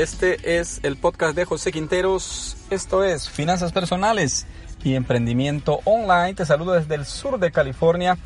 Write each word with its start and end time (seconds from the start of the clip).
Este 0.00 0.58
es 0.58 0.80
el 0.82 0.96
podcast 0.96 1.36
de 1.36 1.44
José 1.44 1.72
Quinteros. 1.72 2.56
Esto 2.70 3.04
es 3.04 3.28
Finanzas 3.28 3.70
Personales 3.70 4.46
y 4.82 4.94
Emprendimiento 4.94 5.80
Online. 5.84 6.32
Te 6.32 6.46
saludo 6.46 6.72
desde 6.72 6.94
el 6.94 7.04
sur 7.04 7.38
de 7.38 7.52
California. 7.52 8.16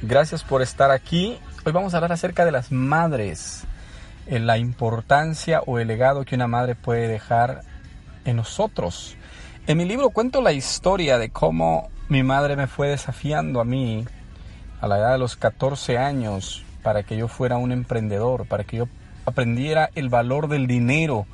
Gracias 0.00 0.44
por 0.44 0.62
estar 0.62 0.92
aquí. 0.92 1.36
Hoy 1.64 1.72
vamos 1.72 1.92
a 1.92 1.96
hablar 1.96 2.12
acerca 2.12 2.44
de 2.44 2.52
las 2.52 2.70
madres, 2.70 3.64
en 4.26 4.46
la 4.46 4.58
importancia 4.58 5.60
o 5.66 5.80
el 5.80 5.88
legado 5.88 6.24
que 6.24 6.36
una 6.36 6.46
madre 6.46 6.76
puede 6.76 7.08
dejar 7.08 7.62
en 8.24 8.36
nosotros. 8.36 9.16
En 9.66 9.78
mi 9.78 9.86
libro 9.86 10.10
cuento 10.10 10.40
la 10.40 10.52
historia 10.52 11.18
de 11.18 11.30
cómo 11.30 11.90
mi 12.08 12.22
madre 12.22 12.54
me 12.54 12.68
fue 12.68 12.90
desafiando 12.90 13.60
a 13.60 13.64
mí 13.64 14.04
a 14.80 14.86
la 14.86 14.98
edad 14.98 15.10
de 15.10 15.18
los 15.18 15.34
14 15.34 15.98
años 15.98 16.64
para 16.84 17.02
que 17.02 17.16
yo 17.16 17.26
fuera 17.26 17.56
un 17.56 17.72
emprendedor, 17.72 18.46
para 18.46 18.62
que 18.62 18.76
yo 18.76 18.88
aprendiera 19.26 19.90
el 19.94 20.08
valor 20.08 20.48
del 20.48 20.66
dinero 20.66 21.26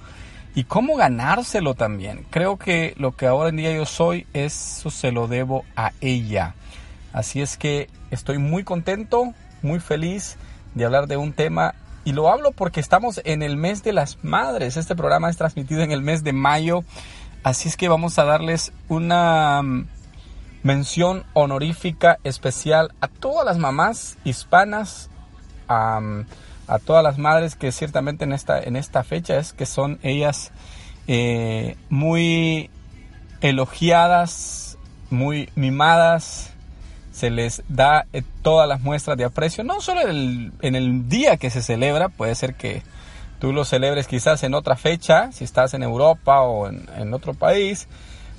y 0.54 0.64
cómo 0.64 0.96
ganárselo 0.96 1.74
también. 1.74 2.26
Creo 2.30 2.56
que 2.56 2.94
lo 2.96 3.12
que 3.16 3.26
ahora 3.26 3.50
en 3.50 3.56
día 3.56 3.72
yo 3.72 3.86
soy, 3.86 4.26
eso 4.32 4.90
se 4.90 5.12
lo 5.12 5.28
debo 5.28 5.64
a 5.76 5.92
ella. 6.00 6.54
Así 7.12 7.40
es 7.40 7.56
que 7.56 7.88
estoy 8.10 8.38
muy 8.38 8.64
contento, 8.64 9.34
muy 9.62 9.80
feliz 9.80 10.36
de 10.74 10.84
hablar 10.84 11.06
de 11.06 11.16
un 11.16 11.32
tema 11.32 11.74
y 12.04 12.12
lo 12.12 12.30
hablo 12.30 12.52
porque 12.52 12.80
estamos 12.80 13.20
en 13.24 13.42
el 13.42 13.56
mes 13.56 13.82
de 13.82 13.92
las 13.92 14.22
madres. 14.22 14.76
Este 14.76 14.96
programa 14.96 15.28
es 15.28 15.36
transmitido 15.36 15.82
en 15.82 15.92
el 15.92 16.02
mes 16.02 16.24
de 16.24 16.32
mayo. 16.32 16.84
Así 17.42 17.68
es 17.68 17.76
que 17.76 17.88
vamos 17.88 18.18
a 18.18 18.24
darles 18.24 18.72
una 18.88 19.62
mm, 19.62 19.87
mención 20.62 21.24
honorífica 21.34 22.18
especial 22.24 22.93
a 23.00 23.09
todas 23.09 23.45
las 23.45 23.59
mamás 23.59 24.18
hispanas, 24.24 25.10
a, 26.71 26.79
todas 26.79 27.02
las 27.02 27.18
madres 27.18 27.57
que 27.57 27.73
ciertamente 27.73 28.24
en 28.24 28.32
esta, 28.32 28.60
en 28.60 28.76
esta 28.76 29.02
fecha 29.02 29.38
es 29.38 29.52
que 29.52 29.66
son 29.66 29.99
ellas 30.02 30.52
eh, 31.07 31.77
muy 31.88 32.71
elogiadas, 33.40 34.79
muy 35.10 35.49
mimadas, 35.54 36.52
se 37.12 37.30
les 37.30 37.62
da 37.68 38.07
eh, 38.12 38.23
todas 38.43 38.68
las 38.68 38.80
muestras 38.80 39.16
de 39.16 39.24
aprecio, 39.24 39.65
no 39.65 39.80
solo 39.80 40.02
en 40.02 40.74
el, 40.74 41.09
día 41.09 41.37
que 41.37 41.51
se 41.51 41.62
celebra, 41.62 42.09
puede 42.09 42.35
ser 42.35 42.54
que 42.54 42.82
tú 43.38 43.52
lo 43.52 43.65
celebres 43.65 44.07
quizás 44.07 44.43
en 44.43 44.55
otra 44.55 44.77
fecha, 44.77 45.32
si 45.32 45.45
estás 45.45 45.74
en 45.74 45.82
Europa 45.82 46.43
o 46.43 46.68
en, 46.68 47.15
otro 47.15 47.34
país, 47.34 47.88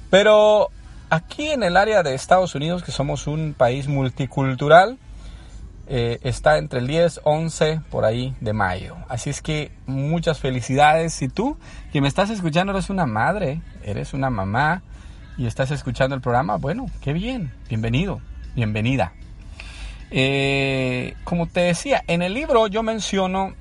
pero 0.10 0.70
aquí 1.10 1.50
en 1.50 1.64
el 1.64 1.78
área 1.78 2.04
de 2.04 2.14
Estados 2.14 2.56
Unidos, 2.56 2.84
que 2.84 2.92
somos 2.92 3.28
un 3.28 3.54
país 3.58 3.88
multicultural, 3.88 4.98
eh, 5.94 6.20
está 6.24 6.58
entre 6.58 6.80
el 6.80 6.88
10, 6.88 7.22
11 7.26 7.82
por 7.90 8.06
ahí 8.06 8.34
de 8.40 8.54
mayo. 8.54 8.96
Así 9.10 9.30
es 9.30 9.42
que 9.42 9.72
muchas 9.86 10.40
felicidades. 10.40 11.14
Si 11.14 11.28
tú 11.28 11.58
que 11.92 12.00
me 12.00 12.08
estás 12.08 12.30
escuchando 12.30 12.72
eres 12.72 12.90
una 12.90 13.06
madre, 13.06 13.62
eres 13.84 14.14
una 14.14 14.30
mamá 14.30 14.84
y 15.38 15.48
estás 15.48 15.70
escuchando 15.72 16.16
el 16.16 16.22
programa, 16.22 16.56
bueno, 16.56 16.86
qué 17.02 17.14
bien, 17.14 17.52
bienvenido 17.68 18.22
bienvenida. 18.56 19.14
Eh, 20.10 21.16
como 21.24 21.48
te 21.48 21.62
decía, 21.62 22.04
en 22.08 22.22
el 22.22 22.34
libro 22.34 22.68
yo 22.68 22.84
menciono 22.84 23.54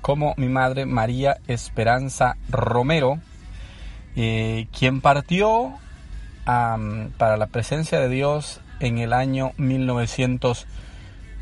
como 0.00 0.34
mi 0.36 0.48
madre 0.48 0.84
María 0.84 1.38
Esperanza 1.46 2.36
Romero, 2.48 3.18
eh, 4.16 4.66
quien 4.76 5.00
partió 5.00 5.74
para 6.44 7.36
la 7.36 7.46
presencia 7.46 8.00
de 8.00 8.08
Dios 8.08 8.60
en 8.80 8.98
el 8.98 9.12
año 9.12 9.52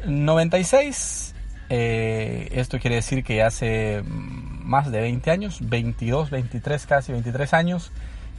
1996. 0.05 1.35
Eh, 1.69 2.49
esto 2.53 2.79
quiere 2.79 2.97
decir 2.97 3.23
que 3.23 3.43
hace 3.43 4.03
más 4.05 4.91
de 4.91 5.01
20 5.01 5.31
años, 5.31 5.59
22, 5.63 6.31
23, 6.31 6.87
casi 6.87 7.13
23 7.13 7.55
años, 7.55 7.93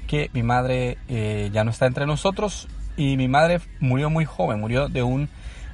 que 0.07 0.29
mi 0.33 0.44
madre 0.44 0.97
ya 1.51 1.63
no 1.63 1.71
está 1.71 1.85
entre 1.85 2.05
nosotros 2.05 2.67
y 2.97 3.17
mi 3.17 3.27
madre 3.27 3.61
murió 3.79 4.09
muy 4.09 4.25
joven, 4.25 4.59
murió 4.59 4.89
de 4.89 5.03
un 5.03 5.29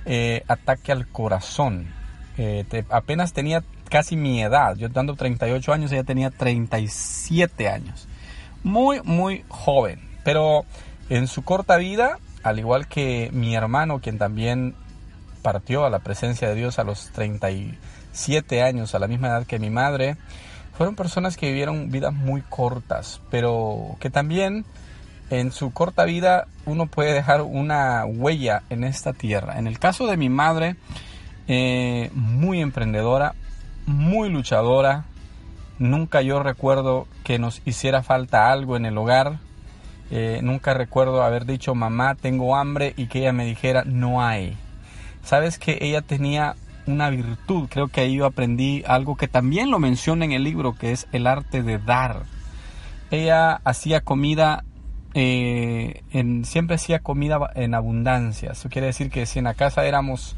eh, 0.06 0.44
ataque 0.48 0.92
al 0.92 1.08
corazón. 1.08 1.88
Eh, 2.38 2.66
apenas 2.90 3.34
tenía 3.34 3.64
casi 3.90 4.16
mi 4.16 4.42
edad, 4.42 4.76
yo 4.76 4.90
dando 4.90 5.16
38 5.16 5.74
años, 5.74 5.92
ella 5.92 6.04
tenía 6.04 6.30
37 6.30 7.68
años. 7.68 8.08
Muy, 8.64 9.02
muy 9.04 9.44
joven, 9.48 10.00
pero 10.24 10.66
en 11.10 11.28
su 11.28 11.44
corta 11.44 11.78
vida, 11.78 12.20
al 12.44 12.60
igual 12.60 12.88
que 12.88 13.30
mi 13.34 13.56
hermano, 13.56 14.00
quien 14.00 14.18
también 14.18 14.76
partió 15.48 15.86
a 15.86 15.90
la 15.90 16.00
presencia 16.00 16.50
de 16.50 16.56
Dios 16.56 16.78
a 16.78 16.84
los 16.84 17.08
37 17.12 18.64
años, 18.64 18.94
a 18.94 19.00
la 19.00 19.08
misma 19.08 19.30
edad 19.30 19.48
que 19.48 19.60
mi 19.60 19.70
madre, 19.70 20.18
fueron 20.74 20.98
personas 20.98 21.38
que 21.38 21.48
vivieron 21.48 21.90
vidas 21.90 22.12
muy 22.12 22.42
cortas, 22.42 23.22
pero 23.32 23.96
que 24.02 24.10
también 24.10 24.66
en 25.30 25.54
su 25.54 25.72
corta 25.72 26.04
vida 26.04 26.48
uno 26.66 26.88
puede 26.88 27.14
dejar 27.14 27.44
una 27.44 28.04
huella 28.04 28.64
en 28.70 28.84
esta 28.84 29.14
tierra. 29.14 29.58
En 29.58 29.68
el 29.68 29.80
caso 29.80 30.06
de 30.06 30.18
mi 30.18 30.28
madre, 30.28 30.76
eh, 31.48 32.12
muy 32.14 32.60
emprendedora, 32.60 33.34
muy 33.86 34.30
luchadora, 34.30 35.06
nunca 35.80 36.22
yo 36.22 36.44
recuerdo 36.44 37.08
que 37.24 37.40
nos 37.40 37.62
hiciera 37.64 38.04
falta 38.04 38.52
algo 38.52 38.76
en 38.76 38.86
el 38.86 38.98
hogar, 38.98 39.40
eh, 40.12 40.42
nunca 40.44 40.74
recuerdo 40.74 41.24
haber 41.24 41.46
dicho 41.46 41.74
mamá 41.74 42.16
tengo 42.16 42.58
hambre 42.58 42.94
y 42.98 43.08
que 43.08 43.20
ella 43.20 43.32
me 43.32 43.46
dijera 43.46 43.86
no 43.86 44.22
hay. 44.22 44.58
Sabes 45.28 45.60
que 45.60 45.78
ella 45.82 46.02
tenía 46.02 46.56
una 46.86 47.10
virtud, 47.10 47.68
creo 47.70 47.90
que 47.90 48.00
ahí 48.00 48.16
yo 48.16 48.26
aprendí 48.26 48.86
algo 48.88 49.18
que 49.18 49.28
también 49.28 49.70
lo 49.70 49.78
menciona 49.78 50.24
en 50.24 50.32
el 50.32 50.46
libro, 50.46 50.76
que 50.76 50.94
es 50.94 51.06
el 51.12 51.28
arte 51.28 51.64
de 51.64 51.80
dar. 51.80 52.24
Ella 53.12 53.60
hacía 53.66 54.00
comida 54.00 54.64
eh, 55.16 56.02
en, 56.14 56.46
siempre 56.46 56.78
hacía 56.78 57.00
comida 57.00 57.52
en 57.56 57.74
abundancia. 57.74 58.52
Eso 58.54 58.70
quiere 58.70 58.88
decir 58.88 59.10
que 59.10 59.26
si 59.26 59.40
en 59.40 59.46
la 59.46 59.54
casa 59.54 59.86
éramos 59.86 60.38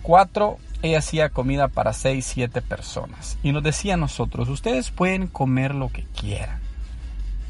cuatro, 0.00 0.56
ella 0.80 1.00
hacía 1.00 1.28
comida 1.28 1.68
para 1.68 1.92
seis, 1.92 2.24
siete 2.24 2.62
personas. 2.62 3.36
Y 3.42 3.52
nos 3.52 3.62
decía 3.62 3.92
a 3.92 3.98
nosotros, 3.98 4.48
ustedes 4.48 4.90
pueden 4.90 5.26
comer 5.26 5.74
lo 5.74 5.90
que 5.90 6.04
quieran. 6.18 6.60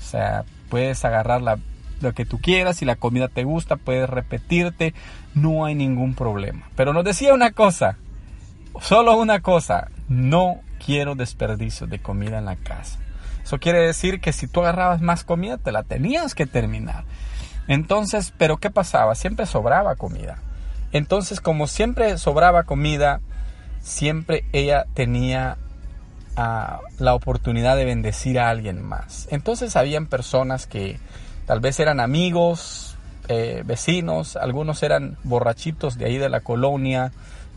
O 0.01 0.03
sea, 0.03 0.43
puedes 0.69 1.05
agarrar 1.05 1.41
lo 2.01 2.13
que 2.13 2.25
tú 2.25 2.39
quieras, 2.39 2.77
si 2.77 2.85
la 2.85 2.97
comida 2.97 3.29
te 3.29 3.45
gusta, 3.45 3.77
puedes 3.77 4.09
repetirte, 4.09 4.95
no 5.35 5.65
hay 5.65 5.75
ningún 5.75 6.15
problema. 6.15 6.69
Pero 6.77 6.93
nos 6.93 7.05
decía 7.05 7.35
una 7.35 7.53
cosa, 7.53 7.97
solo 8.81 9.17
una 9.17 9.41
cosa, 9.41 9.89
no 10.09 10.61
quiero 10.85 11.15
desperdicio 11.15 11.87
de 11.87 12.01
comida 12.01 12.39
en 12.39 12.47
la 12.47 12.57
casa. 12.57 12.99
Eso 13.43 13.59
quiere 13.59 13.81
decir 13.81 14.21
que 14.21 14.33
si 14.33 14.47
tú 14.47 14.61
agarrabas 14.61 15.01
más 15.01 15.25
comida, 15.25 15.59
te 15.59 15.73
la 15.73 15.83
tenías 15.83 16.35
que 16.35 16.47
terminar. 16.47 17.05
Entonces, 17.69 18.33
pero 18.37 18.59
¿qué 18.59 18.71
pasaba? 18.71 19.15
Siempre 19.15 19.47
sobraba 19.47 19.97
comida. 19.97 20.39
Entonces, 20.93 21.41
como 21.41 21.67
siempre 21.67 22.19
sobraba 22.19 22.65
comida, 22.65 23.21
siempre 23.81 24.45
ella 24.53 24.87
tenía 24.95 25.57
ah, 26.37 26.81
la 26.99 27.15
oportunidad 27.15 27.77
de 27.77 27.85
bendecir 27.85 28.39
a 28.41 28.51
alguien 28.51 28.83
más. 28.83 29.29
Entonces, 29.31 29.77
habían 29.77 30.07
personas 30.07 30.67
que 30.67 30.99
tal 31.51 31.59
vez 31.59 31.81
eran 31.81 31.99
amigos, 31.99 32.95
eh, 33.27 33.65
vecinos, 33.67 34.37
algunos 34.37 34.85
eran 34.85 35.17
borrachitos 35.25 35.99
de 35.99 36.05
ahí 36.05 36.17
de 36.17 36.29
la 36.29 36.43
colonia, 36.43 37.11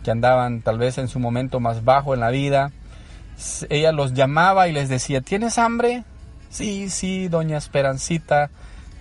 que 0.04 0.10
andaban 0.10 0.64
tal 0.64 0.80
vez 0.80 0.98
en 0.98 1.08
su 1.08 1.20
momento 1.20 1.60
más 1.60 1.86
bajo 1.86 2.16
en 2.16 2.22
la 2.22 2.32
vida 2.32 2.72
ella 3.70 3.92
los 3.92 4.16
llamaba 4.16 4.68
y 4.68 4.72
les 4.72 4.90
decía, 4.90 5.22
¿tienes 5.22 5.60
hambre? 5.60 6.06
Sí, 6.50 6.90
sí, 6.90 7.28
doña 7.28 7.60
Esperancita, 7.60 8.50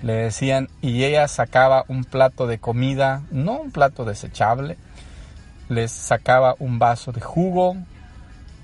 le 0.03 0.13
decían, 0.13 0.69
y 0.83 1.05
ella 1.05 1.27
sacaba 1.27 1.87
un 1.89 2.05
plato 2.05 2.47
de 2.47 2.59
comida, 2.59 3.23
no 3.31 3.61
un 3.63 3.71
plato 3.71 4.05
desechable, 4.05 4.77
les 5.71 5.91
sacaba 5.91 6.55
un 6.59 6.79
vaso 6.79 7.13
de 7.13 7.23
jugo 7.23 7.79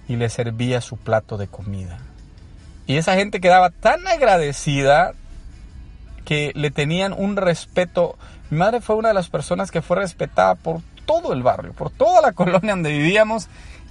y 0.09 0.17
les 0.17 0.35
servía 0.35 0.83
su 0.83 0.99
plato 0.99 1.39
de 1.39 1.49
comida. 1.49 1.97
Y 2.87 2.99
esa 2.99 3.15
gente 3.15 3.41
quedaba 3.41 3.71
tan 3.71 4.07
agradecida 4.07 5.15
que 6.29 6.53
le 6.55 6.71
tenían 6.71 7.15
un 7.15 7.37
respeto. 7.37 8.19
Mi 8.51 8.59
madre 8.59 8.83
fue 8.83 8.97
una 8.97 9.09
de 9.09 9.15
las 9.15 9.31
personas 9.31 9.71
que 9.71 9.81
fue 9.81 9.97
respetada 9.97 10.57
por 10.57 10.83
todo 11.07 11.33
el 11.33 11.43
barrio, 11.43 11.73
por 11.73 11.89
toda 11.89 12.21
la 12.21 12.33
colonia 12.35 12.73
donde 12.73 12.91
vivíamos 12.91 13.49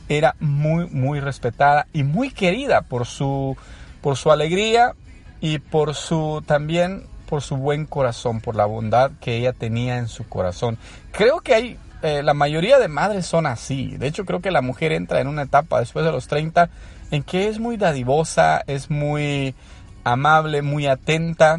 era 0.08 0.36
muy, 0.40 0.86
muy 0.86 1.20
respetada 1.20 1.88
y 1.94 2.04
muy 2.04 2.30
querida 2.30 2.84
por 2.84 3.08
su, 3.08 3.58
por 4.02 4.18
su 4.18 4.32
alegría 4.32 4.94
y 5.42 5.58
por 5.58 5.96
su 5.96 6.44
también 6.46 7.08
por 7.28 7.42
su 7.42 7.58
buen 7.58 7.88
corazón, 7.88 8.40
por 8.40 8.56
la 8.56 8.68
bondad 8.68 9.14
que 9.20 9.38
ella 9.38 9.52
tenía 9.52 9.98
en 9.98 10.08
su 10.08 10.30
corazón. 10.30 10.78
Creo 11.14 11.40
que 11.40 11.56
hay, 11.56 11.80
eh, 12.04 12.22
la 12.22 12.36
mayoría 12.36 12.78
de 12.78 12.88
madres 12.88 13.26
son 13.26 13.48
así. 13.48 13.98
De 13.98 14.06
hecho, 14.06 14.26
creo 14.26 14.42
que 14.42 14.52
la 14.52 14.62
mujer 14.62 14.92
entra 14.92 15.22
en 15.22 15.28
una 15.28 15.42
etapa 15.42 15.80
después 15.80 16.06
de 16.06 16.12
los 16.12 16.28
30 16.28 16.70
en 17.10 17.24
que 17.24 17.48
es 17.48 17.58
muy 17.58 17.78
dadivosa, 17.78 18.64
es 18.68 18.92
muy 18.92 19.56
amable, 20.04 20.62
muy 20.62 20.86
atenta. 20.86 21.58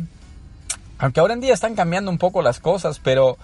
Aunque 0.99 1.21
ahora 1.21 1.35
en 1.35 1.41
día 1.41 1.55
están 1.55 1.75
cambiando 1.75 2.11
un 2.11 2.19
poco 2.19 2.43
las 2.43 2.61
cosas, 2.61 2.99
pero 2.99 3.39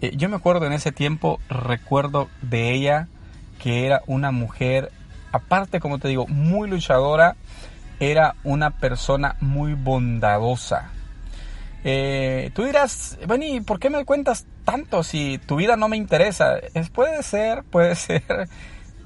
eh, 0.00 0.12
yo 0.16 0.28
me 0.28 0.36
acuerdo 0.36 0.66
en 0.66 0.72
ese 0.72 0.92
tiempo, 0.92 1.40
recuerdo 1.48 2.28
de 2.42 2.72
ella 2.72 3.08
que 3.58 3.86
era 3.86 4.02
una 4.06 4.30
mujer, 4.30 4.92
aparte, 5.32 5.80
como 5.80 5.98
te 5.98 6.08
digo, 6.08 6.26
muy 6.26 6.68
luchadora, 6.68 7.36
era 7.98 8.36
una 8.44 8.70
persona 8.70 9.36
muy 9.40 9.74
bondadosa. 9.74 10.90
Eh, 11.84 12.50
tú 12.54 12.64
dirás, 12.64 13.18
bueno, 13.26 13.44
¿y 13.44 13.60
por 13.60 13.78
qué 13.78 13.90
me 13.90 14.04
cuentas 14.04 14.46
tanto 14.64 15.02
si 15.02 15.38
tu 15.38 15.56
vida 15.56 15.76
no 15.76 15.88
me 15.88 15.96
interesa? 15.96 16.58
Es, 16.74 16.90
puede 16.90 17.22
ser, 17.22 17.64
puede 17.64 17.94
ser. 17.96 18.48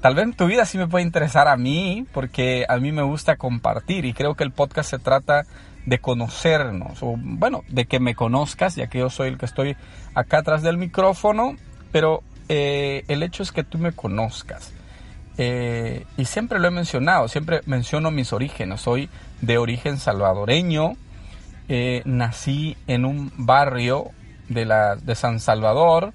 Tal 0.01 0.15
vez 0.15 0.35
tu 0.35 0.47
vida 0.47 0.65
sí 0.65 0.77
me 0.77 0.87
puede 0.87 1.05
interesar 1.05 1.47
a 1.47 1.55
mí, 1.55 2.05
porque 2.11 2.65
a 2.67 2.77
mí 2.77 2.91
me 2.91 3.03
gusta 3.03 3.37
compartir 3.37 4.05
y 4.05 4.13
creo 4.13 4.35
que 4.35 4.43
el 4.43 4.51
podcast 4.51 4.89
se 4.89 4.99
trata 4.99 5.45
de 5.85 5.99
conocernos, 5.99 7.03
o 7.03 7.15
bueno, 7.17 7.63
de 7.67 7.85
que 7.85 7.99
me 7.99 8.15
conozcas, 8.15 8.75
ya 8.75 8.87
que 8.87 8.99
yo 8.99 9.09
soy 9.09 9.29
el 9.29 9.37
que 9.37 9.45
estoy 9.45 9.75
acá 10.13 10.39
atrás 10.39 10.61
del 10.61 10.77
micrófono, 10.77 11.55
pero 11.91 12.23
eh, 12.49 13.03
el 13.07 13.23
hecho 13.23 13.43
es 13.43 13.51
que 13.51 13.63
tú 13.63 13.77
me 13.77 13.91
conozcas. 13.91 14.71
Eh, 15.37 16.05
y 16.17 16.25
siempre 16.25 16.59
lo 16.59 16.67
he 16.67 16.71
mencionado, 16.71 17.27
siempre 17.27 17.61
menciono 17.65 18.11
mis 18.11 18.33
orígenes. 18.33 18.81
Soy 18.81 19.09
de 19.41 19.57
origen 19.57 19.97
salvadoreño, 19.97 20.93
eh, 21.67 22.01
nací 22.05 22.77
en 22.87 23.05
un 23.05 23.31
barrio 23.35 24.11
de, 24.47 24.65
la, 24.65 24.95
de 24.95 25.15
San 25.15 25.39
Salvador, 25.39 26.13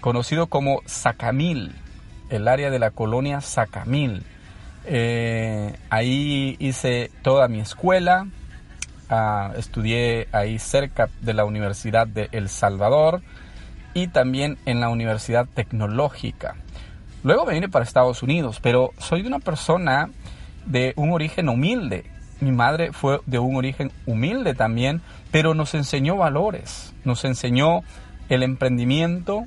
conocido 0.00 0.46
como 0.46 0.80
Sacamil, 0.86 1.74
el 2.30 2.48
área 2.48 2.70
de 2.70 2.78
la 2.78 2.90
colonia 2.90 3.40
Sacamil. 3.40 4.22
ahí 5.90 6.56
hice 6.60 7.10
toda 7.22 7.48
mi 7.48 7.60
escuela, 7.60 8.26
Ah, 9.08 9.52
estudié 9.56 10.26
ahí 10.32 10.58
cerca 10.58 11.08
de 11.20 11.32
la 11.32 11.44
Universidad 11.44 12.08
de 12.08 12.28
El 12.32 12.48
Salvador 12.48 13.22
y 13.94 14.08
también 14.08 14.58
en 14.66 14.80
la 14.80 14.88
Universidad 14.88 15.46
Tecnológica. 15.46 16.56
Luego 17.22 17.46
me 17.46 17.54
vine 17.54 17.68
para 17.68 17.84
Estados 17.84 18.24
Unidos, 18.24 18.58
pero 18.60 18.90
soy 18.98 19.22
de 19.22 19.28
una 19.28 19.38
persona 19.38 20.10
de 20.66 20.92
un 20.96 21.12
origen 21.12 21.48
humilde. 21.48 22.04
Mi 22.40 22.50
madre 22.50 22.92
fue 22.92 23.20
de 23.26 23.38
un 23.38 23.54
origen 23.54 23.92
humilde 24.06 24.54
también, 24.54 25.00
pero 25.30 25.54
nos 25.54 25.74
enseñó 25.74 26.16
valores, 26.16 26.92
nos 27.04 27.24
enseñó 27.24 27.82
el 28.28 28.42
emprendimiento, 28.42 29.46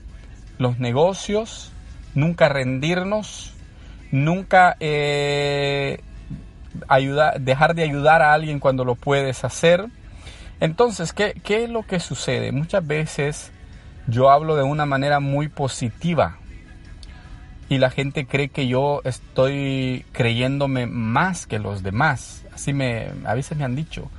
los 0.58 0.80
negocios, 0.80 1.74
nunca 2.16 2.48
rendirnos, 2.48 3.54
nunca 4.12 4.78
eh, 4.80 6.00
dejar 7.40 7.76
de 7.76 7.84
ayudar 7.84 8.22
a 8.22 8.34
alguien 8.34 8.60
cuando 8.60 8.86
lo 8.86 8.96
puedes 8.96 9.44
hacer. 9.44 9.88
Entonces, 10.60 11.14
¿qué, 11.14 11.40
¿qué 11.44 11.64
es 11.64 11.70
lo 11.70 11.84
que 11.84 12.00
sucede? 12.00 12.52
Muchas 12.52 12.86
veces 12.86 13.52
yo 14.08 14.30
hablo 14.30 14.56
de 14.56 14.64
una 14.64 14.86
manera 14.86 15.20
muy 15.20 15.48
positiva 15.48 16.38
y 17.70 17.78
la 17.78 17.92
gente 17.92 18.26
cree 18.26 18.50
que 18.50 18.68
yo 18.68 19.02
estoy 19.04 20.04
creyéndome 20.12 20.88
más 20.88 21.46
que 21.46 21.60
los 21.60 21.84
demás. 21.84 22.44
Así 22.54 22.74
me, 22.74 23.12
a 23.26 23.36
veces 23.36 23.58
me 23.58 23.64
han 23.64 23.76
dicho, 23.76 24.10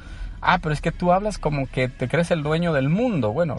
ah, 0.40 0.58
pero 0.58 0.72
es 0.72 0.80
que 0.80 0.92
tú 0.92 1.12
hablas 1.12 1.38
como 1.38 1.66
que 1.66 1.88
te 1.88 2.08
crees 2.08 2.30
el 2.30 2.44
dueño 2.44 2.72
del 2.72 2.88
mundo. 2.88 3.32
Bueno, 3.32 3.58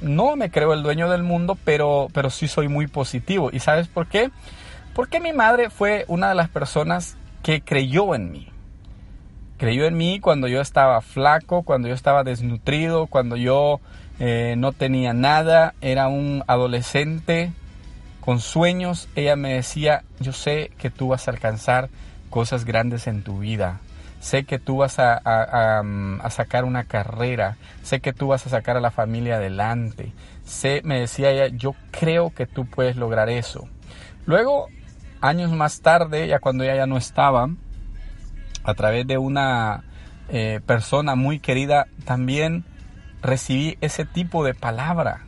no 0.00 0.34
me 0.34 0.50
creo 0.50 0.74
el 0.74 0.82
dueño 0.82 1.08
del 1.08 1.22
mundo, 1.22 1.56
pero, 1.64 2.08
pero 2.12 2.30
sí 2.30 2.48
soy 2.48 2.66
muy 2.66 2.88
positivo. 2.88 3.50
¿Y 3.52 3.60
sabes 3.60 3.86
por 3.86 4.08
qué? 4.08 4.30
Porque 4.92 5.20
mi 5.20 5.32
madre 5.32 5.70
fue 5.70 6.04
una 6.08 6.28
de 6.28 6.34
las 6.34 6.48
personas 6.48 7.16
que 7.42 7.62
creyó 7.62 8.14
en 8.14 8.30
mí. 8.30 8.48
Creyó 9.56 9.84
en 9.86 9.96
mí 9.96 10.20
cuando 10.20 10.48
yo 10.48 10.60
estaba 10.60 11.00
flaco, 11.00 11.62
cuando 11.62 11.88
yo 11.88 11.94
estaba 11.94 12.24
desnutrido, 12.24 13.06
cuando 13.06 13.36
yo 13.36 13.80
eh, 14.18 14.54
no 14.56 14.72
tenía 14.72 15.12
nada, 15.12 15.74
era 15.80 16.08
un 16.08 16.42
adolescente 16.46 17.52
con 18.20 18.40
sueños. 18.40 19.08
Ella 19.16 19.36
me 19.36 19.54
decía, 19.54 20.04
yo 20.18 20.32
sé 20.32 20.70
que 20.78 20.90
tú 20.90 21.08
vas 21.08 21.28
a 21.28 21.32
alcanzar 21.32 21.90
cosas 22.30 22.64
grandes 22.64 23.06
en 23.06 23.22
tu 23.22 23.40
vida. 23.40 23.80
Sé 24.20 24.44
que 24.44 24.58
tú 24.58 24.78
vas 24.78 24.98
a, 24.98 25.20
a, 25.24 26.30
sacar 26.30 26.64
una 26.64 26.84
carrera. 26.84 27.56
Sé 27.82 28.00
que 28.00 28.12
tú 28.12 28.28
vas 28.28 28.46
a 28.46 28.50
sacar 28.50 28.76
a 28.76 28.80
la 28.80 28.90
familia 28.90 29.36
adelante. 29.36 30.12
Sé, 30.44 30.82
me 30.84 31.00
decía 31.00 31.30
ella, 31.30 31.48
yo 31.48 31.74
creo 31.90 32.30
que 32.30 32.46
tú 32.46 32.66
puedes 32.66 32.96
lograr 32.96 33.30
eso. 33.30 33.66
Luego 34.26 34.68
años 35.20 35.52
más 35.52 35.80
tarde, 35.80 36.26
ya 36.26 36.38
cuando 36.38 36.64
ella 36.64 36.76
ya 36.76 36.86
no 36.86 36.96
estaba, 36.96 37.48
a 38.64 38.74
través 38.74 39.06
de 39.06 39.18
una 39.18 39.84
eh, 40.28 40.60
persona 40.64 41.14
muy 41.14 41.38
querida, 41.38 41.86
también 42.04 42.64
recibí 43.22 43.76
ese 43.80 44.04
tipo 44.04 44.44
de 44.44 44.54
palabra. 44.54 45.26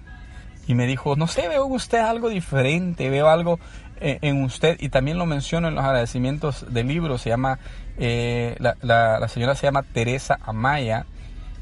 Y 0.67 0.75
me 0.75 0.87
dijo, 0.87 1.17
no 1.17 1.27
sé, 1.27 1.49
veo 1.49 1.67
usted 1.67 1.99
algo 1.99 2.29
diferente, 2.29 3.11
veo 3.11 3.29
algo 3.29 3.59
eh, 4.01 4.19
en 4.23 4.43
usted. 4.45 4.77
Y 4.81 4.91
también 4.91 5.19
lo 5.19 5.27
menciono 5.27 5.69
en 5.69 5.75
los 5.75 5.85
agradecimientos 5.85 6.73
del 6.73 6.89
libro. 6.89 7.19
Se 7.19 7.31
llama, 7.31 7.59
eh, 7.99 8.57
la, 8.59 8.77
la, 8.81 9.27
señora 9.29 9.55
se 9.55 9.67
llama 9.67 9.83
Teresa 9.83 10.39
Amaya. 10.43 11.07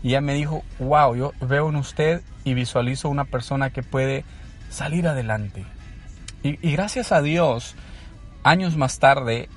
Y 0.02 0.10
ella 0.10 0.20
me 0.20 0.34
dijo, 0.34 0.62
wow, 0.78 1.14
yo 1.14 1.32
veo 1.40 1.68
en 1.70 1.76
usted 1.76 2.22
y 2.44 2.54
visualizo 2.54 3.08
una 3.08 3.24
persona 3.24 3.70
que 3.70 3.82
puede 3.82 4.24
salir 4.68 5.08
adelante. 5.08 5.64
Y, 6.42 6.66
y 6.66 6.72
gracias 6.72 7.12
a 7.12 7.20
Dios, 7.20 7.74
años 8.42 8.76
más 8.76 8.98
tarde, 8.98 9.48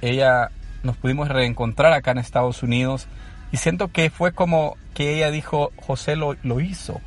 ella 0.00 0.50
nos 0.82 0.96
pudimos 0.96 1.28
reencontrar 1.28 1.92
acá 1.92 2.12
en 2.12 2.18
Estados 2.18 2.62
Unidos 2.62 3.06
y 3.52 3.56
siento 3.56 3.88
que 3.88 4.10
fue 4.10 4.32
como 4.32 4.76
que 4.94 5.16
ella 5.16 5.30
dijo, 5.30 5.72
José 5.76 6.16
lo, 6.16 6.36
lo 6.42 6.60
hizo. 6.60 7.00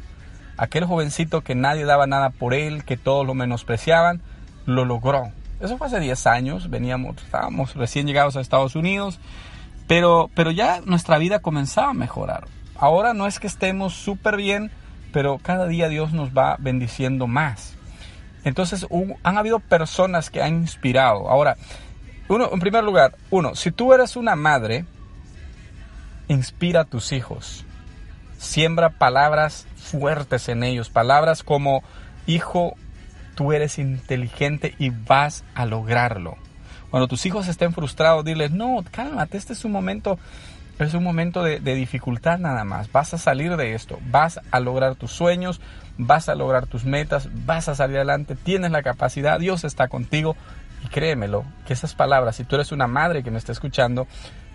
Aquel 0.57 0.85
jovencito 0.85 1.41
que 1.41 1.55
nadie 1.55 1.85
daba 1.85 2.07
nada 2.07 2.29
por 2.29 2.53
él, 2.53 2.83
que 2.83 2.97
todos 2.97 3.25
lo 3.25 3.33
menospreciaban, 3.33 4.21
lo 4.65 4.85
logró. 4.85 5.31
Eso 5.59 5.77
fue 5.77 5.87
hace 5.87 5.99
10 5.99 6.27
años, 6.27 6.69
veníamos, 6.69 7.17
estábamos 7.17 7.75
recién 7.75 8.07
llegados 8.07 8.35
a 8.35 8.41
Estados 8.41 8.75
Unidos, 8.75 9.19
pero, 9.87 10.29
pero 10.33 10.51
ya 10.51 10.81
nuestra 10.81 11.17
vida 11.17 11.39
comenzaba 11.39 11.89
a 11.89 11.93
mejorar. 11.93 12.47
Ahora 12.75 13.13
no 13.13 13.27
es 13.27 13.39
que 13.39 13.47
estemos 13.47 13.93
súper 13.93 14.37
bien, 14.37 14.71
pero 15.13 15.37
cada 15.37 15.67
día 15.67 15.87
Dios 15.87 16.13
nos 16.13 16.31
va 16.31 16.55
bendiciendo 16.59 17.27
más. 17.27 17.75
Entonces 18.43 18.87
han 19.23 19.37
habido 19.37 19.59
personas 19.59 20.29
que 20.29 20.41
han 20.41 20.55
inspirado. 20.55 21.29
Ahora, 21.29 21.57
uno, 22.27 22.49
en 22.51 22.59
primer 22.59 22.83
lugar, 22.83 23.15
uno, 23.29 23.55
si 23.55 23.71
tú 23.71 23.93
eres 23.93 24.15
una 24.15 24.35
madre, 24.35 24.85
inspira 26.27 26.81
a 26.81 26.85
tus 26.85 27.11
hijos. 27.11 27.65
Siembra 28.37 28.89
palabras 28.89 29.67
fuertes 29.75 30.49
en 30.49 30.63
ellos, 30.63 30.89
palabras 30.89 31.43
como, 31.43 31.83
hijo, 32.25 32.75
tú 33.35 33.51
eres 33.53 33.77
inteligente 33.77 34.75
y 34.79 34.89
vas 34.89 35.43
a 35.53 35.65
lograrlo. 35.65 36.37
Cuando 36.89 37.07
tus 37.07 37.25
hijos 37.25 37.47
estén 37.47 37.73
frustrados, 37.73 38.25
diles, 38.25 38.51
no, 38.51 38.83
cálmate, 38.91 39.37
este 39.37 39.53
es 39.53 39.63
un 39.63 39.71
momento, 39.71 40.17
es 40.79 40.93
un 40.93 41.03
momento 41.03 41.43
de, 41.43 41.59
de 41.59 41.75
dificultad 41.75 42.39
nada 42.39 42.63
más. 42.63 42.91
Vas 42.91 43.13
a 43.13 43.17
salir 43.17 43.55
de 43.57 43.75
esto, 43.75 43.99
vas 44.09 44.39
a 44.51 44.59
lograr 44.59 44.95
tus 44.95 45.11
sueños, 45.11 45.61
vas 45.97 46.29
a 46.29 46.35
lograr 46.35 46.67
tus 46.67 46.85
metas, 46.85 47.29
vas 47.45 47.69
a 47.69 47.75
salir 47.75 47.97
adelante, 47.97 48.35
tienes 48.35 48.71
la 48.71 48.83
capacidad, 48.83 49.39
Dios 49.39 49.63
está 49.63 49.87
contigo 49.87 50.35
y 50.83 50.87
créemelo, 50.87 51.45
que 51.65 51.73
esas 51.73 51.93
palabras, 51.93 52.35
si 52.35 52.43
tú 52.43 52.55
eres 52.55 52.71
una 52.71 52.87
madre 52.87 53.23
que 53.23 53.31
me 53.31 53.37
está 53.37 53.51
escuchando, 53.51 54.07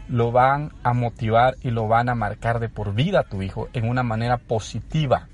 lo 0.08 0.32
van 0.32 0.72
a 0.82 0.92
motivar 0.92 1.56
y 1.62 1.70
lo 1.70 1.88
van 1.88 2.08
a 2.08 2.14
marcar 2.14 2.60
de 2.60 2.68
por 2.68 2.94
vida 2.94 3.20
a 3.20 3.24
tu 3.24 3.42
hijo 3.42 3.68
en 3.72 3.88
una 3.88 4.02
manera 4.02 4.38
positiva. 4.38 5.28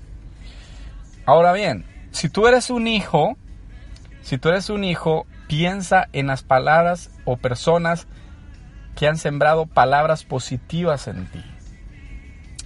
Ahora 1.25 1.53
bien, 1.53 1.85
si 2.11 2.29
tú 2.29 2.47
eres 2.47 2.69
un 2.69 2.87
hijo, 2.87 3.37
si 4.21 4.37
tú 4.37 4.49
eres 4.49 4.69
un 4.69 4.83
hijo, 4.83 5.25
piensa 5.47 6.07
en 6.13 6.27
las 6.27 6.43
palabras 6.43 7.11
o 7.25 7.37
personas 7.37 8.07
que 8.95 9.07
han 9.07 9.17
sembrado 9.17 9.65
palabras 9.65 10.23
positivas 10.23 11.07
en 11.07 11.25
ti. 11.27 11.43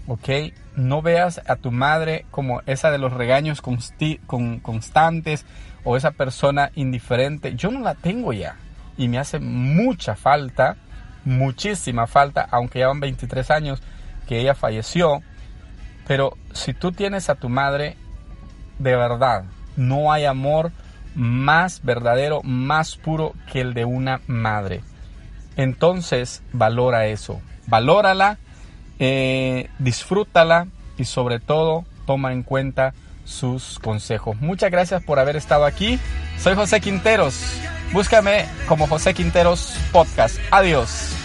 ¿Ok? 0.07 0.29
no 0.77 1.01
veas 1.01 1.41
a 1.47 1.55
tu 1.55 1.71
madre 1.71 2.25
como 2.29 2.61
esa 2.67 2.91
de 2.91 2.99
los 2.99 3.11
regaños 3.11 3.61
constantes 3.61 5.45
o 5.83 5.97
esa 5.97 6.11
persona 6.11 6.71
indiferente. 6.75 7.55
Yo 7.55 7.71
no 7.71 7.81
la 7.81 7.95
tengo 7.95 8.31
ya 8.31 8.55
y 8.95 9.07
me 9.07 9.17
hace 9.17 9.39
mucha 9.39 10.15
falta, 10.15 10.77
muchísima 11.25 12.05
falta, 12.05 12.47
aunque 12.51 12.79
ya 12.79 12.87
van 12.87 12.99
23 12.99 13.51
años 13.51 13.81
que 14.27 14.39
ella 14.39 14.53
falleció. 14.53 15.23
Pero 16.07 16.37
si 16.53 16.73
tú 16.73 16.91
tienes 16.91 17.29
a 17.29 17.35
tu 17.35 17.49
madre, 17.49 17.97
de 18.77 18.95
verdad, 18.95 19.45
no 19.75 20.11
hay 20.11 20.25
amor 20.25 20.71
más 21.15 21.81
verdadero, 21.83 22.43
más 22.43 22.97
puro 22.97 23.33
que 23.51 23.61
el 23.61 23.73
de 23.73 23.83
una 23.83 24.21
madre. 24.27 24.83
Entonces, 25.57 26.41
valora 26.53 27.07
eso. 27.07 27.41
Valórala 27.67 28.37
eh, 28.99 29.69
disfrútala 29.77 30.67
y 30.97 31.05
sobre 31.05 31.39
todo 31.39 31.85
toma 32.05 32.33
en 32.33 32.43
cuenta 32.43 32.93
sus 33.25 33.79
consejos. 33.79 34.39
Muchas 34.39 34.71
gracias 34.71 35.03
por 35.03 35.19
haber 35.19 35.35
estado 35.35 35.65
aquí. 35.65 35.99
Soy 36.39 36.55
José 36.55 36.79
Quinteros. 36.79 37.59
Búscame 37.91 38.45
como 38.67 38.87
José 38.87 39.13
Quinteros 39.13 39.75
Podcast. 39.91 40.37
Adiós. 40.51 41.16